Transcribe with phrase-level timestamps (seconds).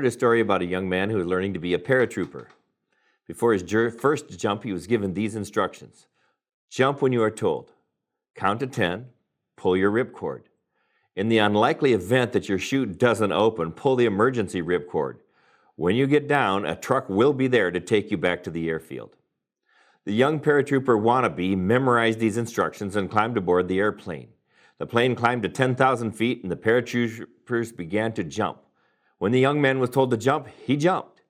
[0.00, 2.46] heard a story about a young man who was learning to be a paratrooper.
[3.26, 3.62] Before his
[4.00, 6.06] first jump, he was given these instructions
[6.70, 7.72] Jump when you are told,
[8.34, 9.08] count to 10,
[9.58, 10.44] pull your ripcord.
[11.14, 15.16] In the unlikely event that your chute doesn't open, pull the emergency ripcord.
[15.76, 18.70] When you get down, a truck will be there to take you back to the
[18.70, 19.16] airfield.
[20.06, 24.28] The young paratrooper wannabe memorized these instructions and climbed aboard the airplane.
[24.78, 28.60] The plane climbed to 10,000 feet and the paratroopers began to jump.
[29.20, 31.20] When the young man was told to jump, he jumped.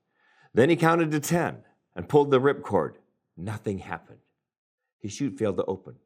[0.54, 1.64] Then he counted to 10
[1.96, 2.92] and pulled the ripcord.
[3.36, 4.20] Nothing happened.
[5.00, 5.96] His chute failed to open.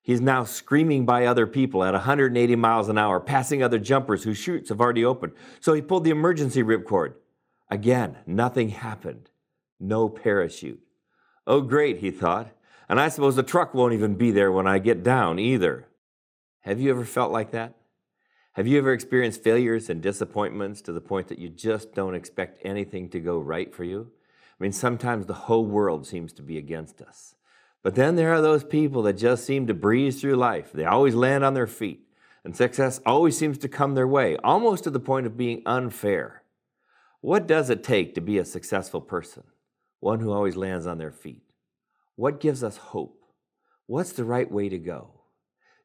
[0.00, 4.38] He's now screaming by other people at 180 miles an hour, passing other jumpers whose
[4.38, 5.32] chutes have already opened.
[5.58, 7.14] So he pulled the emergency ripcord.
[7.68, 9.28] Again, nothing happened.
[9.80, 10.80] No parachute.
[11.48, 12.52] Oh, great, he thought.
[12.88, 15.88] And I suppose the truck won't even be there when I get down either.
[16.60, 17.74] Have you ever felt like that?
[18.58, 22.60] Have you ever experienced failures and disappointments to the point that you just don't expect
[22.64, 24.10] anything to go right for you?
[24.32, 27.36] I mean, sometimes the whole world seems to be against us.
[27.84, 30.72] But then there are those people that just seem to breeze through life.
[30.72, 32.00] They always land on their feet,
[32.42, 36.42] and success always seems to come their way, almost to the point of being unfair.
[37.20, 39.44] What does it take to be a successful person?
[40.00, 41.44] One who always lands on their feet.
[42.16, 43.22] What gives us hope?
[43.86, 45.12] What's the right way to go?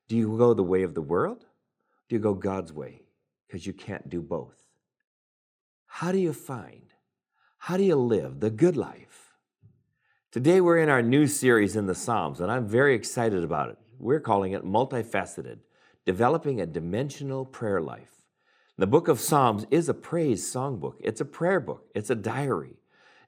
[0.08, 1.46] Do you go the way of the world?
[2.10, 3.02] Do you go God's way?
[3.48, 4.58] Because you can't do both.
[5.86, 6.94] How do you find?
[7.60, 9.32] How do you live the good life?
[10.32, 13.78] Today we're in our new series in the Psalms, and I'm very excited about it.
[14.00, 15.60] We're calling it Multifaceted
[16.06, 18.24] Developing a Dimensional Prayer Life.
[18.78, 22.80] The book of Psalms is a praise songbook, it's a prayer book, it's a diary.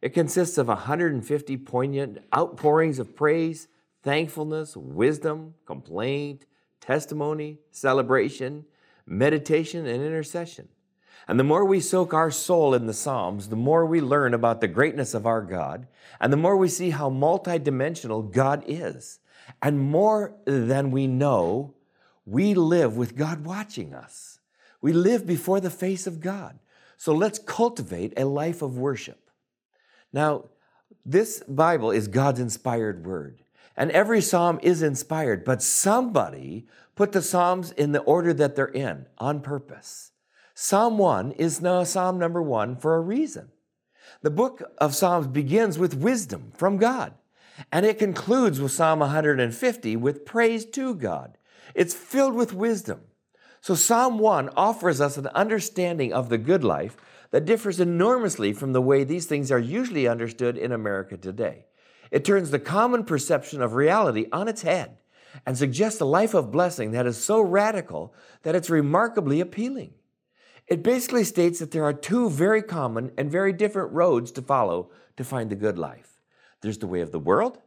[0.02, 3.68] It consists of 150 poignant outpourings of praise,
[4.03, 6.46] thankfulness, wisdom, complaint,
[6.81, 8.66] testimony, celebration,
[9.06, 10.68] meditation, and intercession.
[11.28, 14.62] And the more we soak our soul in the Psalms, the more we learn about
[14.62, 15.88] the greatness of our God,
[16.19, 19.19] and the more we see how multidimensional God is.
[19.62, 21.74] And more than we know,
[22.25, 24.40] we live with God watching us.
[24.81, 26.59] We live before the face of God.
[26.97, 29.30] So let's cultivate a life of worship.
[30.13, 30.46] Now,
[31.06, 33.42] this Bible is God's inspired word.
[33.78, 36.66] And every psalm is inspired, but somebody
[36.96, 40.12] put the psalms in the order that they're in on purpose.
[40.53, 43.50] Psalm 1 is now Psalm number 1 for a reason.
[44.22, 47.13] The book of Psalms begins with wisdom from God,
[47.72, 51.38] and it concludes with Psalm 150 with praise to God.
[51.74, 53.02] It's filled with wisdom.
[53.59, 56.96] So Psalm 1 offers us an understanding of the good life
[57.31, 61.65] that differs enormously from the way these things are usually understood in America today.
[62.12, 64.98] It turns the common perception of reality on its head
[65.46, 69.94] and suggests a life of blessing that is so radical that it's remarkably appealing.
[70.68, 74.90] It basically states that there are two very common and very different roads to follow
[75.18, 76.16] to find the good life
[76.62, 77.60] there's the way of the world,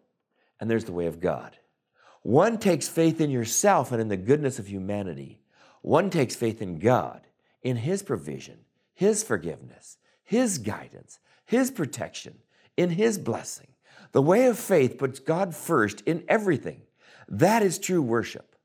[0.59, 1.57] and there's the way of God.
[2.23, 5.41] One takes faith in yourself and in the goodness of humanity,
[5.83, 7.21] one takes faith in God,
[7.63, 8.59] in His provision,
[8.95, 12.39] His forgiveness, His guidance, His protection,
[12.77, 13.69] in His blessing.
[14.13, 16.83] The way of faith puts God first in everything.
[17.29, 18.57] That is true worship.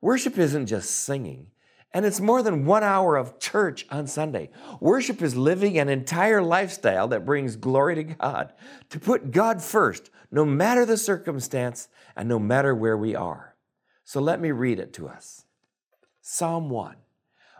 [0.00, 1.48] Worship isn't just singing,
[1.92, 4.50] and it's more than one hour of church on Sunday.
[4.80, 8.52] Worship is living an entire lifestyle that brings glory to God,
[8.90, 13.54] to put God first, no matter the circumstance and no matter where we are.
[14.04, 15.44] So let me read it to us
[16.20, 16.96] Psalm 1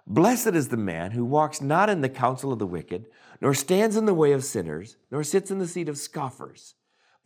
[0.06, 3.06] Blessed is the man who walks not in the counsel of the wicked,
[3.40, 6.74] nor stands in the way of sinners, nor sits in the seat of scoffers,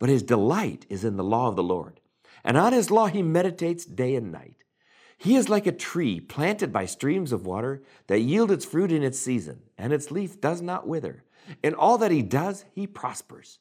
[0.01, 1.99] but his delight is in the law of the Lord.
[2.43, 4.63] And on his law he meditates day and night.
[5.15, 9.03] He is like a tree planted by streams of water that yield its fruit in
[9.03, 11.23] its season, and its leaf does not wither.
[11.61, 13.59] In all that he does, he prospers.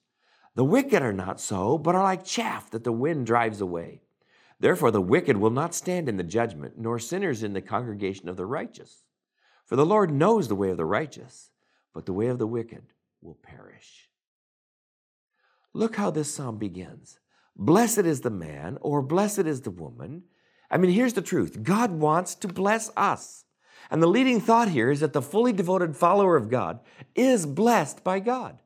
[0.55, 4.01] The wicked are not so, but are like chaff that the wind drives away.
[4.59, 8.39] Therefore, the wicked will not stand in the judgment, nor sinners in the congregation of
[8.39, 9.05] the righteous.
[9.67, 11.51] For the Lord knows the way of the righteous,
[11.93, 14.10] but the way of the wicked will perish.
[15.73, 17.19] Look how this psalm begins
[17.57, 20.25] Blessed is the man, or blessed is the woman
[20.71, 23.45] I mean, here's the truth God wants to bless us.
[23.91, 26.81] And the leading thought here is that the fully devoted follower of God
[27.17, 28.59] is blessed by God.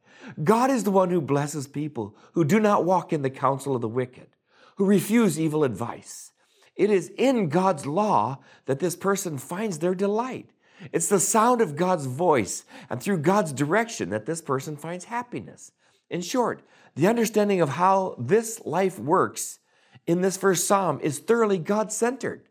[0.43, 3.81] God is the one who blesses people who do not walk in the counsel of
[3.81, 4.29] the wicked,
[4.77, 6.33] who refuse evil advice.
[6.77, 10.51] It is in God's law that this person finds their delight.
[10.93, 15.73] It's the sound of God's voice and through God's direction that this person finds happiness.
[16.11, 16.63] In short,
[16.95, 19.59] the understanding of how this life works
[20.07, 22.49] in this first psalm is thoroughly God centered.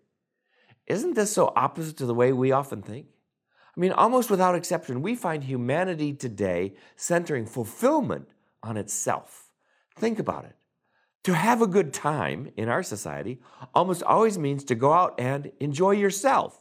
[0.88, 3.08] Isn't this so opposite to the way we often think?
[3.76, 8.28] I mean, almost without exception, we find humanity today centering fulfillment
[8.62, 9.52] on itself.
[9.96, 10.56] Think about it.
[11.24, 13.40] To have a good time in our society
[13.74, 16.60] almost always means to go out and enjoy yourself.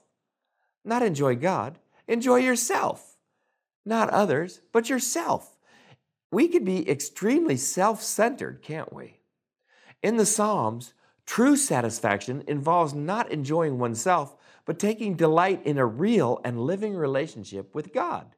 [0.84, 3.16] Not enjoy God, enjoy yourself.
[3.84, 5.58] Not others, but yourself.
[6.32, 9.18] We could be extremely self centered, can't we?
[10.02, 10.94] In the Psalms,
[11.26, 14.34] true satisfaction involves not enjoying oneself,
[14.64, 18.34] but taking delight in a real and living relationship with God.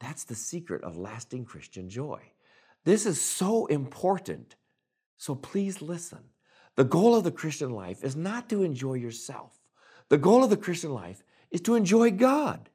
[0.00, 2.20] That's the secret of lasting Christian joy.
[2.84, 4.56] This is so important.
[5.18, 6.30] So please listen.
[6.76, 9.52] The goal of the Christian life is not to enjoy yourself.
[10.08, 12.70] The goal of the Christian life is to enjoy God.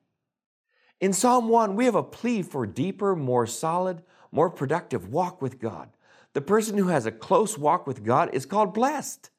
[1.00, 4.04] In Psalm 1, we have a plea for deeper, more solid,
[4.34, 5.90] more productive walk with God.
[6.34, 9.30] The person who has a close walk with God is called blessed.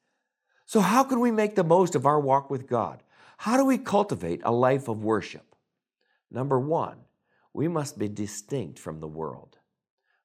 [0.65, 3.03] So, how can we make the most of our walk with God?
[3.37, 5.55] How do we cultivate a life of worship?
[6.31, 6.97] Number one,
[7.53, 9.57] we must be distinct from the world.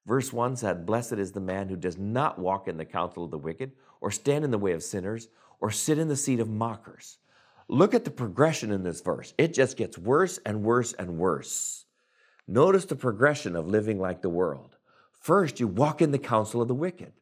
[0.06, 3.32] Verse 1 said, Blessed is the man who does not walk in the counsel of
[3.32, 5.28] the wicked, or stand in the way of sinners,
[5.60, 7.18] or sit in the seat of mockers.
[7.68, 9.34] Look at the progression in this verse.
[9.36, 11.84] It just gets worse and worse and worse.
[12.50, 14.76] Notice the progression of living like the world.
[15.12, 17.12] First, you walk in the counsel of the wicked.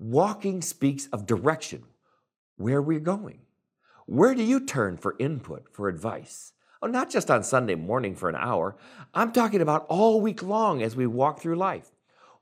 [0.00, 1.84] Walking speaks of direction,
[2.56, 3.42] where we're going.
[4.06, 6.54] Where do you turn for input, for advice?
[6.82, 8.74] Oh, not just on Sunday morning for an hour.
[9.14, 11.92] I'm talking about all week long as we walk through life.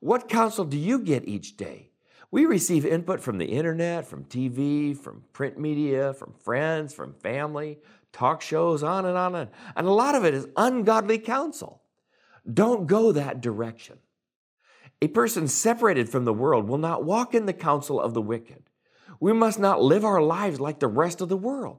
[0.01, 1.91] What counsel do you get each day?
[2.31, 7.79] We receive input from the internet, from TV, from print media, from friends, from family,
[8.11, 9.55] talk shows, on and on and on.
[9.77, 11.82] And a lot of it is ungodly counsel.
[12.51, 13.99] Don't go that direction.
[15.01, 18.63] A person separated from the world will not walk in the counsel of the wicked.
[19.21, 21.79] We must not live our lives like the rest of the world.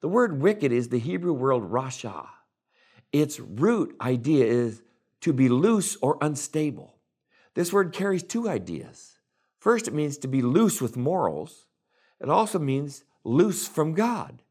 [0.00, 2.26] The word wicked is the Hebrew word rasha.
[3.12, 4.82] Its root idea is
[5.22, 6.94] to be loose or unstable.
[7.54, 9.18] This word carries two ideas.
[9.58, 11.66] First, it means to be loose with morals.
[12.20, 14.42] It also means loose from God,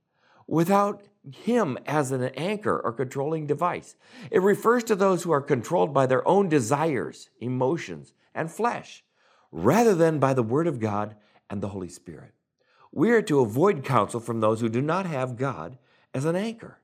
[0.53, 1.01] without
[1.31, 3.95] Him as an anchor or controlling device.
[4.29, 9.03] It refers to those who are controlled by their own desires, emotions, and flesh,
[9.51, 11.15] rather than by the Word of God
[11.49, 12.33] and the Holy Spirit.
[12.91, 15.79] We are to avoid counsel from those who do not have God
[16.13, 16.79] as an anchor.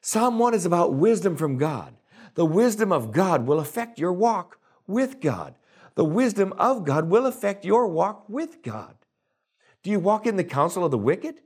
[0.00, 1.96] Psalm 1 is about wisdom from God.
[2.34, 5.56] The wisdom of God will affect your walk with God.
[5.96, 8.94] The wisdom of God will affect your walk with God.
[9.82, 11.40] Do you walk in the counsel of the wicked?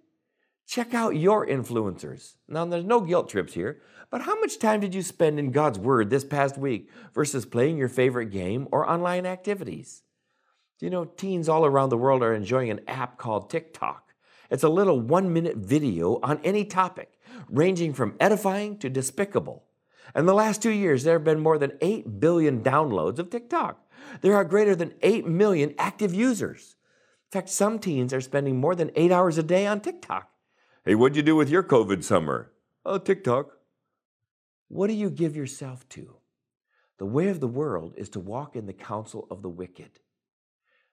[0.67, 2.37] Check out your influencers.
[2.49, 3.81] Now, there's no guilt trips here,
[4.11, 7.77] but how much time did you spend in God's Word this past week versus playing
[7.77, 10.03] your favorite game or online activities?
[10.79, 14.15] Do you know teens all around the world are enjoying an app called TikTok?
[14.51, 17.19] It's a little one minute video on any topic,
[17.49, 19.65] ranging from edifying to despicable.
[20.15, 23.79] In the last two years, there have been more than 8 billion downloads of TikTok.
[24.21, 26.77] There are greater than 8 million active users.
[27.33, 30.29] In fact, some teens are spending more than eight hours a day on TikTok.
[30.85, 32.51] Hey, what'd you do with your COVID summer?
[32.85, 33.57] Oh, TikTok.
[34.67, 36.17] What do you give yourself to?
[36.99, 40.01] The way of the world is to walk in the counsel of the wicked.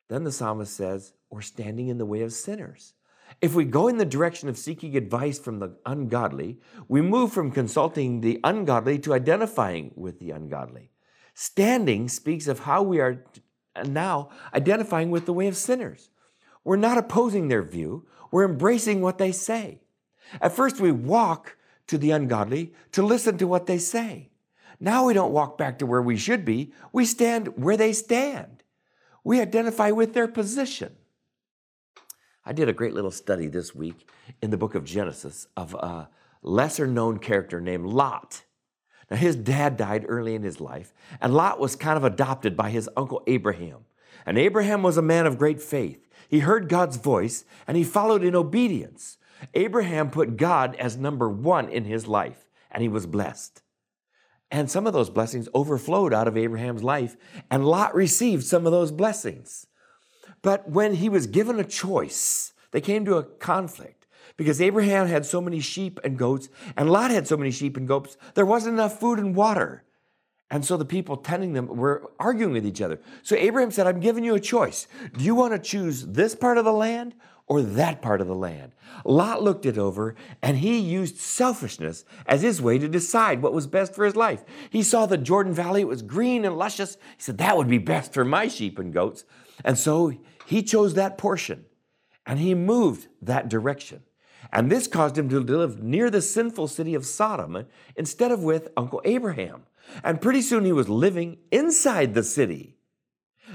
[0.08, 2.94] Then the psalmist says, or standing in the way of sinners.
[3.42, 7.50] If we go in the direction of seeking advice from the ungodly, we move from
[7.50, 10.92] consulting the ungodly to identifying with the ungodly.
[11.34, 13.26] Standing speaks of how we are
[13.88, 16.12] now identifying with the way of sinners.
[16.64, 19.82] We're not opposing their view, we're embracing what they say.
[20.42, 24.30] At first, we walk to the ungodly to listen to what they say.
[24.80, 28.60] Now we don't walk back to where we should be, we stand where they stand
[29.24, 30.96] we identify with their position.
[32.46, 34.10] I did a great little study this week
[34.42, 36.10] in the book of Genesis of a
[36.42, 38.44] lesser known character named Lot.
[39.12, 42.70] Now, his dad died early in his life, and Lot was kind of adopted by
[42.70, 43.86] his uncle Abraham.
[44.26, 46.08] And Abraham was a man of great faith.
[46.30, 49.18] He heard God's voice and he followed in obedience.
[49.54, 53.62] Abraham put God as number one in his life, and he was blessed.
[54.52, 57.16] And some of those blessings overflowed out of Abraham's life,
[57.50, 59.66] and Lot received some of those blessings.
[60.42, 64.08] But when he was given a choice, they came to a conflict
[64.38, 67.88] because Abraham had so many sheep and goats, and Lot had so many sheep and
[67.88, 69.84] goats, there wasn't enough food and water.
[70.52, 73.00] And so the people tending them were arguing with each other.
[73.22, 74.88] So Abraham said, I'm giving you a choice.
[75.16, 77.14] Do you want to choose this part of the land
[77.50, 78.72] or that part of the land.
[79.04, 83.66] Lot looked it over and he used selfishness as his way to decide what was
[83.66, 84.44] best for his life.
[84.70, 86.96] He saw the Jordan Valley, it was green and luscious.
[87.18, 89.26] He said, That would be best for my sheep and goats.
[89.66, 90.14] And so
[90.46, 91.66] he chose that portion
[92.26, 94.04] and he moved that direction.
[94.54, 97.66] And this caused him to live near the sinful city of Sodom
[97.96, 99.64] instead of with Uncle Abraham.
[100.04, 102.78] And pretty soon he was living inside the city.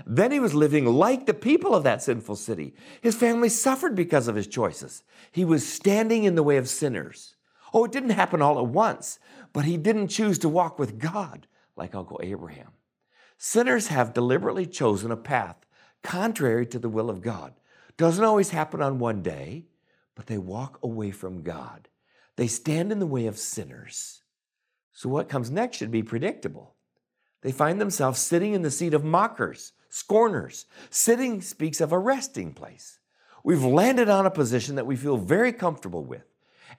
[0.07, 2.75] Then he was living like the people of that sinful city.
[3.01, 5.05] His family suffered because of his choices.
[5.31, 7.37] He was standing in the way of sinners.
[7.73, 9.19] Oh, it didn't happen all at once,
[9.53, 12.73] but he didn't choose to walk with God like Uncle Abraham.
[13.39, 15.57] Sinners have deliberately chosen a path
[16.03, 17.55] contrary to the will of God.
[17.97, 19.67] Doesn't always happen on one day,
[20.15, 21.89] but they walk away from God.
[22.37, 24.23] They stand in the way of sinners.
[24.95, 26.75] So, what comes next should be predictable.
[27.43, 30.65] They find themselves sitting in the seat of mockers, scorners.
[30.89, 33.01] Sitting speaks of a resting place.
[33.43, 36.25] We've landed on a position that we feel very comfortable with.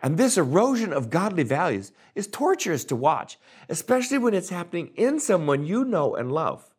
[0.02, 3.38] And this erosion of godly values is torturous to watch,
[3.70, 6.74] especially when it's happening in someone you know and love.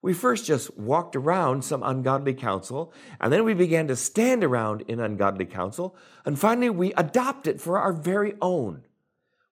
[0.00, 4.82] We first just walked around some ungodly counsel, and then we began to stand around
[4.82, 8.84] in ungodly counsel, and finally we adopt it for our very own.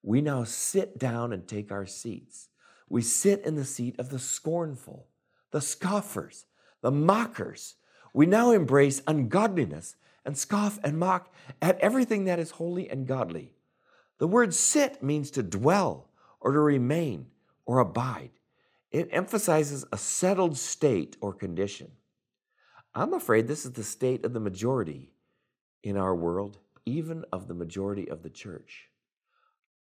[0.02, 2.48] We now sit down and take our seats.
[2.88, 5.08] We sit in the seat of the scornful,
[5.50, 6.46] the scoffers,
[6.82, 7.74] the mockers.
[8.12, 13.54] We now embrace ungodliness and scoff and mock at everything that is holy and godly.
[14.18, 16.08] The word sit means to dwell
[16.40, 17.26] or to remain
[17.64, 18.30] or abide.
[18.90, 21.90] It emphasizes a settled state or condition.
[22.94, 25.10] I'm afraid this is the state of the majority
[25.82, 28.88] in our world, even of the majority of the church.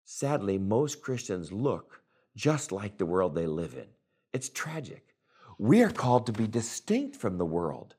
[0.06, 2.02] Sadly, most Christians look
[2.36, 3.88] just like the world they live in.
[4.34, 5.16] It's tragic.
[5.58, 7.96] We are called to be distinct from the world.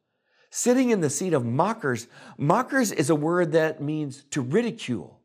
[0.51, 2.07] Sitting in the seat of mockers,
[2.37, 5.21] mockers is a word that means to ridicule.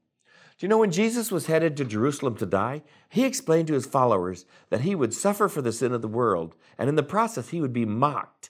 [0.57, 3.85] Do you know when Jesus was headed to Jerusalem to die, he explained to his
[3.85, 7.49] followers that he would suffer for the sin of the world, and in the process,
[7.49, 8.49] he would be mocked.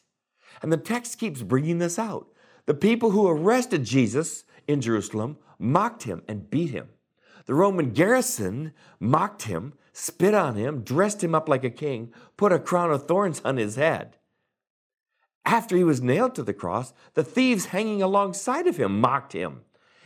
[0.61, 2.27] And the text keeps bringing this out.
[2.65, 6.89] The people who arrested Jesus in Jerusalem mocked him and beat him.
[7.49, 12.51] The Roman garrison mocked him spit on him, dressed him up like a king, put
[12.51, 14.17] a crown of thorns on his head.
[15.45, 19.61] After he was nailed to the cross, the thieves hanging alongside of him mocked him.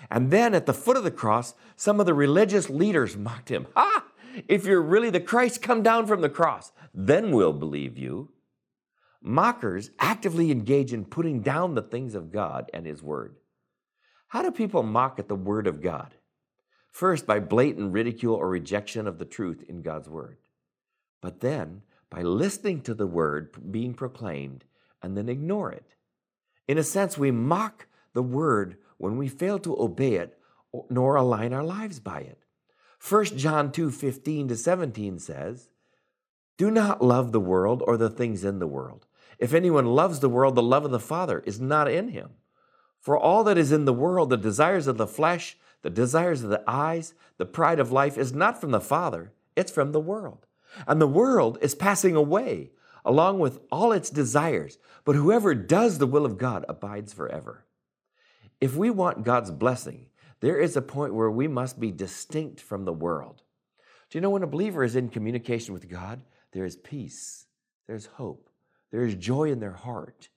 [0.09, 3.67] And then at the foot of the cross, some of the religious leaders mocked him.
[3.75, 4.05] Ha!
[4.47, 6.71] If you're really the Christ, come down from the cross.
[6.93, 8.31] Then we'll believe you.
[9.21, 13.35] Mockers actively engage in putting down the things of God and His Word.
[14.29, 16.15] How do people mock at the Word of God?
[16.93, 20.37] First, by blatant ridicule or rejection of the truth in God's Word.
[21.21, 21.81] But then,
[22.11, 24.63] by listening to the Word being proclaimed
[25.01, 25.95] and then ignore it.
[26.67, 30.37] In a sense, we mock the Word when we fail to obey it
[30.89, 32.37] nor align our lives by it.
[33.07, 35.69] 1 John 2 15 to 17 says,
[36.57, 39.07] Do not love the world or the things in the world.
[39.39, 42.29] If anyone loves the world, the love of the Father is not in him.
[42.99, 46.49] For all that is in the world, the desires of the flesh, the desires of
[46.49, 50.47] the eyes, the pride of life is not from the Father, it's from the world.
[50.87, 52.71] And the world is passing away
[53.05, 57.65] along with all its desires, but whoever does the will of God abides forever.
[58.61, 60.07] If we want God's blessing,
[60.39, 63.43] there is a point where we must be distinct from the world.
[64.09, 66.21] Do you know when a believer is in communication with God,
[66.53, 67.45] there is peace,
[67.87, 68.49] there's hope,
[68.91, 70.29] there is joy in their heart,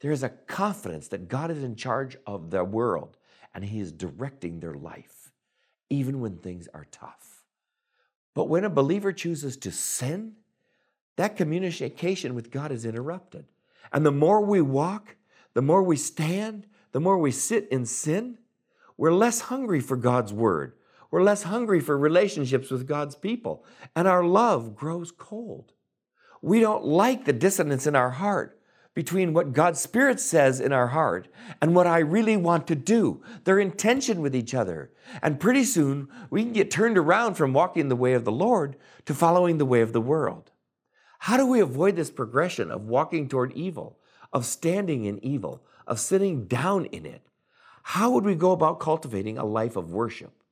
[0.00, 3.16] there is a confidence that God is in charge of the world
[3.56, 5.32] and He is directing their life,
[5.88, 7.42] even when things are tough.
[8.34, 10.34] But when a believer chooses to sin,
[11.16, 13.46] that communication with God is interrupted.
[13.94, 15.16] And the more we walk,
[15.54, 18.36] the more we stand, the more we sit in sin,
[18.98, 20.74] we're less hungry for God's word.
[21.10, 25.72] We're less hungry for relationships with God's people, and our love grows cold.
[26.42, 28.55] We don't like the dissonance in our heart
[28.96, 31.28] between what God's Spirit says in our heart
[31.60, 33.22] and what I really want to do.
[33.44, 34.90] They're in tension with each other.
[35.22, 38.74] And pretty soon, we can get turned around from walking the way of the Lord
[39.04, 40.50] to following the way of the world.
[41.18, 43.98] How do we avoid this progression of walking toward evil,
[44.32, 47.28] of standing in evil, of sitting down in it?
[47.82, 50.42] How would we go about cultivating a life of worship?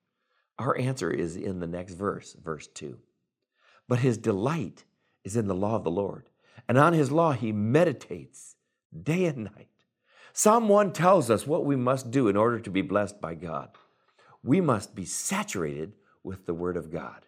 [0.58, 2.98] Our answer is in the next verse, verse 2.
[3.88, 4.84] But his delight
[5.24, 6.28] is in the law of the Lord
[6.68, 8.56] and on his law he meditates
[9.02, 9.68] day and night.
[10.32, 13.70] Psalm 1 tells us what we must do in order to be blessed by God.
[14.42, 15.92] We must be saturated
[16.22, 17.26] with the Word of God.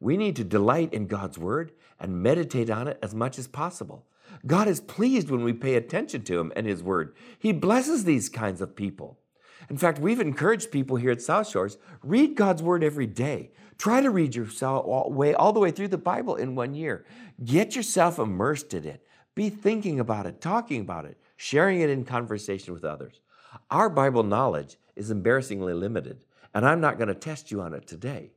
[0.00, 4.06] We need to delight in God's Word and meditate on it as much as possible.
[4.44, 7.14] God is pleased when we pay attention to Him and His Word.
[7.38, 9.18] He blesses these kinds of people.
[9.68, 13.50] In fact, we've encouraged people here at South Shores read God's Word every day.
[13.78, 17.04] Try to read yourself all, way, all the way through the Bible in one year.
[17.44, 19.06] Get yourself immersed in it.
[19.34, 23.20] Be thinking about it, talking about it, sharing it in conversation with others.
[23.70, 26.20] Our Bible knowledge is embarrassingly limited,
[26.54, 28.32] and I'm not going to test you on it today.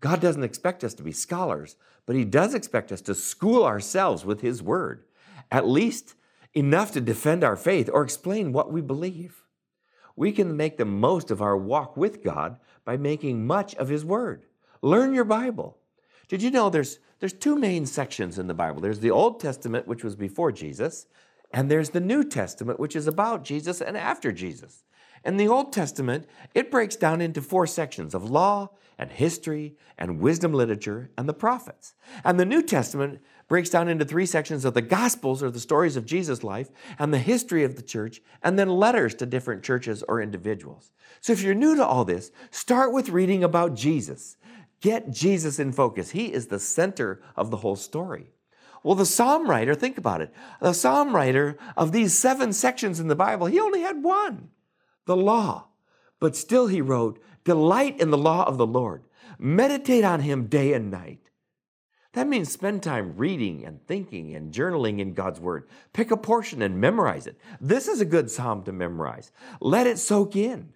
[0.00, 4.24] God doesn't expect us to be scholars, but He does expect us to school ourselves
[4.24, 5.04] with His Word,
[5.50, 6.14] at least
[6.54, 9.44] enough to defend our faith or explain what we believe.
[10.20, 14.04] We can make the most of our walk with God by making much of His
[14.04, 14.44] Word.
[14.82, 15.78] Learn your Bible.
[16.28, 18.82] Did you know there's, there's two main sections in the Bible?
[18.82, 21.06] There's the Old Testament, which was before Jesus,
[21.54, 24.84] and there's the New Testament, which is about Jesus and after Jesus.
[25.24, 30.20] In the Old Testament, it breaks down into four sections of law and history and
[30.20, 31.94] wisdom literature and the prophets.
[32.24, 35.96] And the New Testament breaks down into three sections of the Gospels or the stories
[35.96, 40.04] of Jesus' life and the history of the church, and then letters to different churches
[40.04, 40.92] or individuals.
[41.20, 44.36] So if you're new to all this, start with reading about Jesus.
[44.80, 46.10] Get Jesus in focus.
[46.10, 48.30] He is the center of the whole story.
[48.84, 50.32] Well, the psalm writer, think about it.
[50.60, 54.50] The psalm writer of these seven sections in the Bible, he only had one
[55.06, 55.66] the law.
[56.20, 59.02] But still, he wrote, Delight in the law of the Lord,
[59.40, 61.29] meditate on him day and night.
[62.12, 65.68] That means spend time reading and thinking and journaling in God's Word.
[65.92, 67.38] Pick a portion and memorize it.
[67.60, 69.30] This is a good psalm to memorize.
[69.60, 70.74] Let it soak in.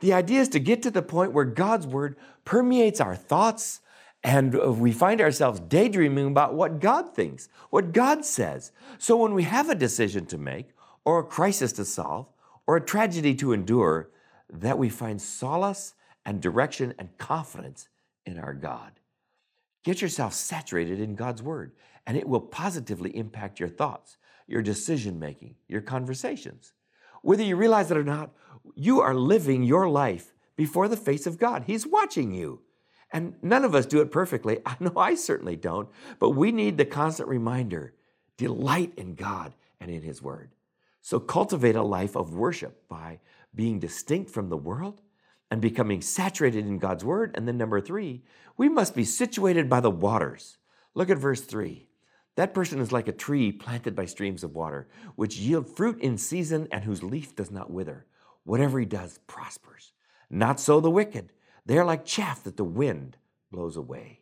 [0.00, 3.80] The idea is to get to the point where God's Word permeates our thoughts
[4.22, 8.72] and we find ourselves daydreaming about what God thinks, what God says.
[8.98, 10.70] So when we have a decision to make,
[11.04, 12.26] or a crisis to solve,
[12.66, 14.10] or a tragedy to endure,
[14.52, 17.88] that we find solace and direction and confidence
[18.24, 18.95] in our God.
[19.86, 21.70] Get yourself saturated in God's Word,
[22.08, 24.16] and it will positively impact your thoughts,
[24.48, 26.72] your decision making, your conversations.
[27.22, 28.32] Whether you realize it or not,
[28.74, 31.62] you are living your life before the face of God.
[31.68, 32.62] He's watching you.
[33.12, 34.58] And none of us do it perfectly.
[34.66, 37.94] I know I certainly don't, but we need the constant reminder
[38.36, 40.50] delight in God and in His Word.
[41.00, 43.20] So cultivate a life of worship by
[43.54, 45.00] being distinct from the world
[45.50, 47.32] and becoming saturated in God's word.
[47.34, 48.22] And then number three,
[48.56, 50.58] we must be situated by the waters.
[50.94, 51.88] Look at verse three.
[52.36, 56.18] That person is like a tree planted by streams of water, which yield fruit in
[56.18, 58.06] season and whose leaf does not wither.
[58.44, 59.92] Whatever he does prospers.
[60.28, 61.32] Not so the wicked.
[61.64, 63.16] They are like chaff that the wind
[63.50, 64.20] blows away.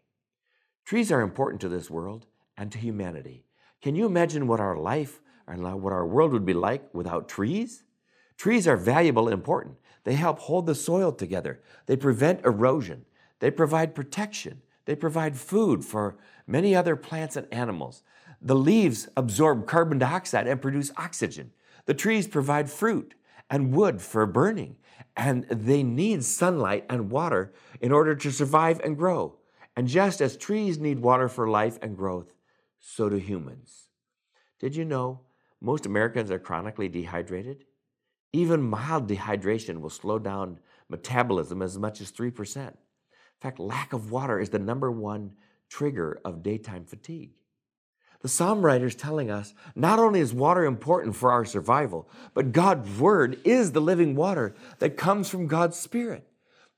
[0.85, 3.47] Trees are important to this world and to humanity.
[3.83, 7.83] Can you imagine what our life and what our world would be like without trees?
[8.37, 9.77] Trees are valuable and important.
[10.05, 11.61] They help hold the soil together.
[11.87, 13.05] They prevent erosion.
[13.41, 14.63] They provide protection.
[14.85, 18.03] They provide food for many other plants and animals.
[18.41, 21.53] The leaves absorb carbon dioxide and produce oxygen.
[21.87, 23.15] The trees provide fruit
[23.51, 24.77] and wood for burning,
[25.17, 29.37] and they need sunlight and water in order to survive and grow.
[29.77, 32.35] And just as trees need water for life and growth,
[32.79, 33.89] so do humans.
[34.61, 35.21] Did you know
[35.61, 37.65] most Americans are chronically dehydrated?
[38.35, 42.67] Even mild dehydration will slow down metabolism as much as 3%.
[42.67, 42.75] In
[43.41, 45.35] fact, lack of water is the number one
[45.69, 47.31] trigger of daytime fatigue.
[48.23, 52.51] The psalm writer is telling us not only is water important for our survival, but
[52.51, 56.27] God's word is the living water that comes from God's Spirit.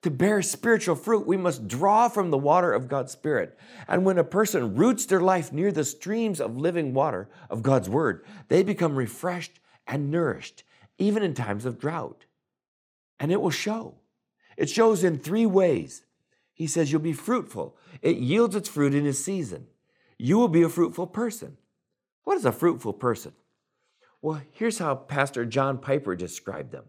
[0.02, 3.58] To bear spiritual fruit, we must draw from the water of God's Spirit.
[3.88, 7.88] And when a person roots their life near the streams of living water of God's
[7.88, 10.62] Word, they become refreshed and nourished
[10.98, 12.24] even in times of drought.
[13.18, 13.94] And it will show.
[14.56, 16.02] It shows in three ways.
[16.52, 17.76] He says, You'll be fruitful.
[18.02, 19.66] It yields its fruit in its season.
[20.18, 21.58] You will be a fruitful person.
[22.24, 23.32] What is a fruitful person?
[24.22, 26.84] Well, here's how Pastor John Piper described them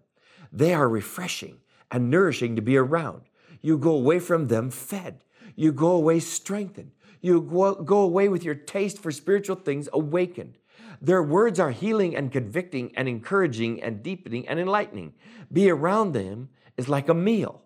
[0.51, 1.57] they are refreshing
[1.91, 3.21] and nourishing to be around.
[3.61, 5.23] You go away from them fed,
[5.55, 6.91] you go away strengthened,
[7.21, 10.57] you go, away with your taste for spiritual things awakened.
[11.01, 15.13] Their words are healing and convicting and encouraging and deepening and enlightening.
[15.51, 17.63] Be around them is like a meal.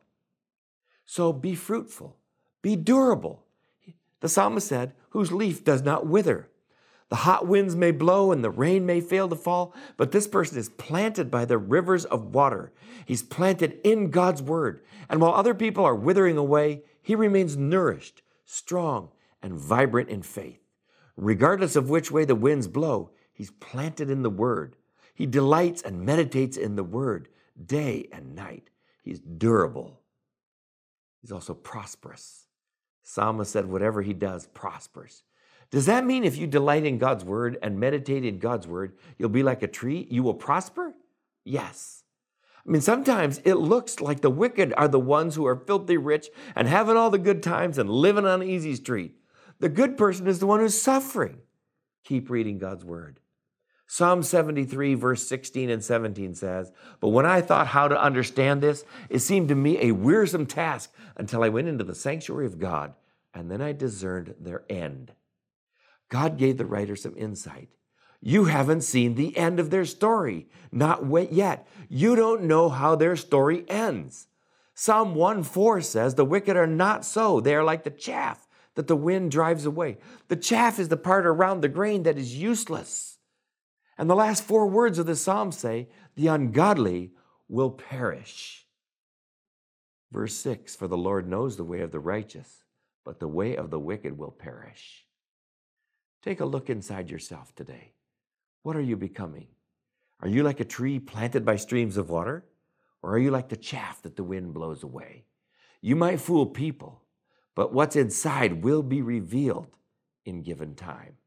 [1.05, 2.17] So be fruitful,
[2.61, 3.43] be durable.
[4.21, 6.49] The psalmist said, whose leaf does not wither.
[7.09, 10.57] The hot winds may blow and the rain may fail to fall, but this person
[10.57, 12.71] is planted by the rivers of water.
[13.05, 14.81] He's planted in God's word.
[15.09, 19.09] And while other people are withering away, he remains nourished, strong,
[19.41, 20.61] and vibrant in faith.
[21.17, 24.75] Regardless of which way the winds blow, He's planted in the Word.
[25.15, 27.27] He delights and meditates in the Word
[27.65, 28.69] day and night.
[29.01, 29.99] He's durable.
[31.21, 32.45] He's also prosperous.
[33.01, 35.23] Psalmist said, whatever he does prospers.
[35.71, 39.29] Does that mean if you delight in God's Word and meditate in God's Word, you'll
[39.29, 40.05] be like a tree?
[40.11, 40.93] You will prosper?
[41.43, 42.03] Yes.
[42.63, 46.29] I mean, sometimes it looks like the wicked are the ones who are filthy rich
[46.55, 49.15] and having all the good times and living on easy street.
[49.59, 51.39] The good person is the one who's suffering.
[52.03, 53.17] Keep reading God's Word.
[53.93, 58.85] Psalm 73, verse 16 and 17 says, But when I thought how to understand this,
[59.09, 62.93] it seemed to me a wearisome task until I went into the sanctuary of God,
[63.33, 65.11] and then I discerned their end.
[66.07, 67.67] God gave the writer some insight.
[68.21, 71.67] You haven't seen the end of their story, not yet.
[71.89, 74.27] You don't know how their story ends.
[74.73, 77.41] Psalm 1 4 says, The wicked are not so.
[77.41, 79.97] They are like the chaff that the wind drives away.
[80.29, 83.10] The chaff is the part around the grain that is useless.
[83.97, 87.11] And the last four words of the psalm say, The ungodly
[87.47, 88.65] will perish.
[90.11, 92.63] Verse 6 For the Lord knows the way of the righteous,
[93.05, 95.05] but the way of the wicked will perish.
[96.21, 97.93] Take a look inside yourself today.
[98.63, 99.47] What are you becoming?
[100.19, 102.45] Are you like a tree planted by streams of water?
[103.01, 105.25] Or are you like the chaff that the wind blows away?
[105.81, 107.01] You might fool people,
[107.55, 109.75] but what's inside will be revealed
[110.25, 111.17] in given time.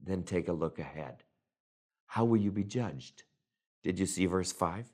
[0.00, 1.24] Then take a look ahead
[2.12, 3.22] how will you be judged?
[3.82, 4.84] Did you see verse 5?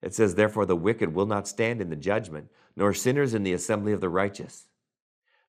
[0.00, 3.52] It says, Therefore the wicked will not stand in the judgment, nor sinners in the
[3.52, 4.64] assembly of the righteous.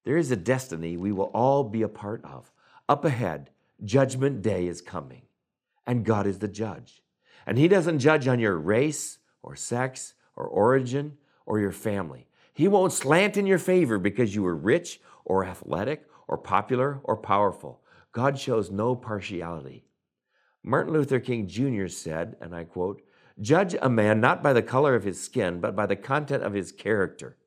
[0.03, 2.51] There is a destiny we will all be a part of.
[2.89, 3.51] Up ahead,
[3.81, 5.21] judgment day is coming,
[5.87, 7.01] and God is the judge.
[7.45, 12.27] And He doesn't judge on your race or sex or origin or your family.
[12.53, 17.15] He won't slant in your favor because you were rich or athletic or popular or
[17.15, 17.79] powerful.
[18.11, 19.85] God shows no partiality.
[20.67, 21.87] Martin Luther King Jr.
[21.87, 23.03] said, and I quote,
[23.39, 26.53] Judge a man not by the color of his skin, but by the content of
[26.53, 27.37] his character.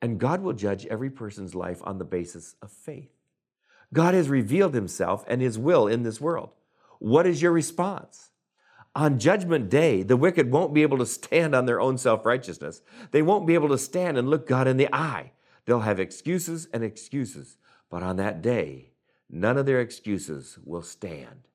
[0.00, 3.10] And God will judge every person's life on the basis of faith.
[3.92, 6.50] God has revealed himself and his will in this world.
[7.00, 8.30] What is your response?
[8.94, 12.80] On judgment day, the wicked won't be able to stand on their own self righteousness.
[13.10, 15.32] They won't be able to stand and look God in the eye.
[15.66, 17.58] They'll have excuses and excuses.
[17.90, 18.92] But on that day,
[19.28, 21.48] none of their excuses will stand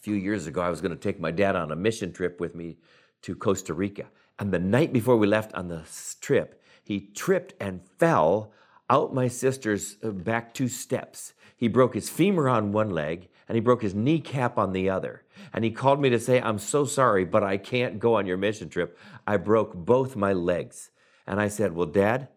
[0.00, 2.40] a few years ago, I was going to take my dad on a mission trip
[2.40, 2.78] with me
[3.20, 4.06] to Costa Rica.
[4.38, 5.82] And the night before we left on the
[6.22, 8.50] trip, he tripped and fell
[8.88, 11.34] out my sister's uh, back two steps.
[11.54, 15.22] He broke his femur on one leg and he broke his kneecap on the other.
[15.52, 18.38] And he called me to say, I'm so sorry, but I can't go on your
[18.38, 18.98] mission trip.
[19.26, 20.90] I broke both my legs.
[21.26, 22.28] And I said, Well, Dad,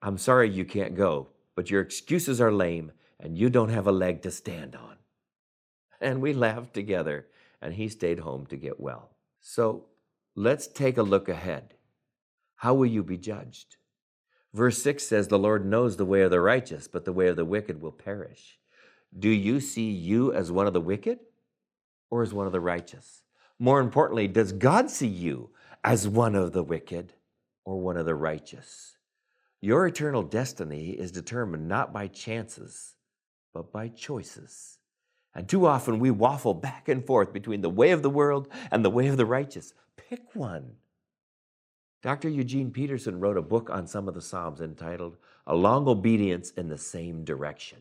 [0.00, 3.92] I'm sorry you can't go, but your excuses are lame and you don't have a
[3.92, 4.97] leg to stand on
[6.00, 7.26] and we laughed together,
[7.60, 9.10] and he stayed home to get well.
[9.40, 9.86] So
[10.34, 11.74] let's take a look ahead.
[12.56, 13.76] How will you be judged?
[14.52, 17.36] Verse 6 says, The Lord knows the way of the righteous, but the way of
[17.36, 18.58] the wicked will perish.
[19.16, 21.20] Do you see you as one of the wicked
[22.10, 23.22] or as one of the righteous?
[23.58, 25.50] More importantly, does God see you
[25.82, 27.14] as one of the wicked
[27.64, 28.96] or one of the righteous?
[29.60, 32.94] Your eternal destiny is determined not by chances,
[33.52, 34.77] but by choices.
[35.38, 38.84] And too often we waffle back and forth between the way of the world and
[38.84, 39.72] the way of the righteous.
[39.96, 40.72] Pick one.
[42.02, 42.28] Dr.
[42.28, 46.68] Eugene Peterson wrote a book on some of the Psalms entitled A Long Obedience in
[46.68, 47.78] the Same Direction.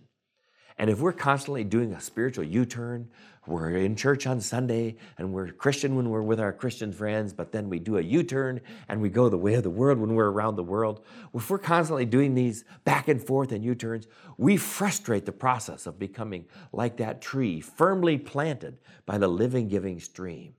[0.79, 3.09] And if we're constantly doing a spiritual U turn,
[3.47, 7.51] we're in church on Sunday and we're Christian when we're with our Christian friends, but
[7.51, 10.13] then we do a U turn and we go the way of the world when
[10.13, 11.03] we're around the world.
[11.33, 15.87] If we're constantly doing these back and forth and U turns, we frustrate the process
[15.87, 20.53] of becoming like that tree firmly planted by the living, giving stream.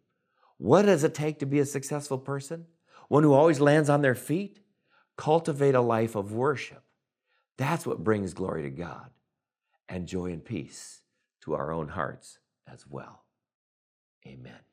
[0.57, 2.67] What does it take to be a successful person?
[3.07, 4.59] One who always lands on their feet?
[5.17, 6.83] Cultivate a life of worship.
[7.57, 9.11] That's what brings glory to God
[9.89, 11.03] and joy and peace
[11.43, 12.39] to our own hearts
[12.71, 13.25] as well.
[14.27, 14.68] Amen.